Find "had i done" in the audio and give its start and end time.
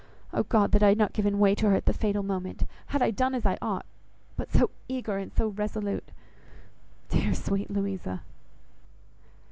2.87-3.35